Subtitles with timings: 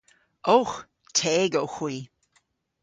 [0.55, 0.75] Owgh.
[1.17, 1.95] Teg owgh hwi.